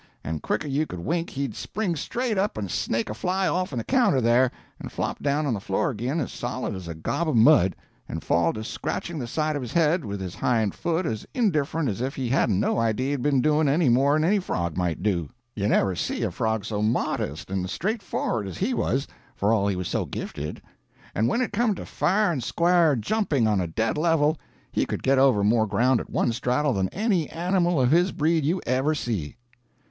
and 0.23 0.41
quicker'n 0.41 0.71
you 0.71 0.87
could 0.87 0.97
wink 1.01 1.29
he'd 1.29 1.53
spring 1.55 1.95
straight 1.95 2.35
up 2.35 2.57
and 2.57 2.71
snake 2.71 3.07
a 3.07 3.13
fly 3.13 3.47
off'n 3.47 3.77
the 3.77 3.83
counter 3.83 4.19
there, 4.19 4.49
and 4.79 4.91
flop 4.91 5.19
down 5.21 5.45
on 5.45 5.53
the 5.53 5.59
floor 5.59 5.91
ag'in 5.91 6.19
as 6.19 6.31
solid 6.31 6.73
as 6.73 6.87
a 6.87 6.95
gob 6.95 7.29
of 7.29 7.35
mud, 7.35 7.75
and 8.09 8.23
fall 8.23 8.51
to 8.51 8.63
scratching 8.63 9.19
the 9.19 9.27
side 9.27 9.55
of 9.55 9.61
his 9.61 9.73
head 9.73 10.03
with 10.03 10.19
his 10.19 10.33
hind 10.33 10.73
foot 10.73 11.05
as 11.05 11.23
indifferent 11.35 11.87
as 11.87 12.01
if 12.01 12.15
he 12.15 12.29
hadn't 12.29 12.59
no 12.59 12.79
idea 12.79 13.11
he'd 13.11 13.21
been 13.21 13.41
doin' 13.43 13.69
any 13.69 13.89
more'n 13.89 14.23
any 14.23 14.39
frog 14.39 14.75
might 14.75 15.03
do. 15.03 15.29
You 15.55 15.67
never 15.67 15.95
see 15.95 16.23
a 16.23 16.31
frog 16.31 16.65
so 16.65 16.81
modest 16.81 17.51
and 17.51 17.67
straightfor'ard 17.67 18.47
as 18.47 18.57
he 18.57 18.73
was, 18.73 19.05
for 19.35 19.53
all 19.53 19.67
he 19.67 19.75
was 19.75 19.87
so 19.87 20.05
gifted. 20.05 20.63
And 21.13 21.27
when 21.27 21.41
it 21.41 21.53
come 21.53 21.75
to 21.75 21.85
fair 21.85 22.31
and 22.31 22.43
square 22.43 22.95
jumping 22.95 23.45
on 23.47 23.61
a 23.61 23.67
dead 23.67 23.99
level, 23.99 24.39
he 24.71 24.87
could 24.87 25.03
get 25.03 25.19
over 25.19 25.43
more 25.43 25.67
ground 25.67 25.99
at 25.99 26.09
one 26.09 26.31
straddle 26.31 26.73
than 26.73 26.89
any 26.89 27.29
animal 27.29 27.79
of 27.79 27.91
his 27.91 28.11
breed 28.11 28.43
you 28.43 28.59
ever 28.65 28.95
see. 28.95 29.35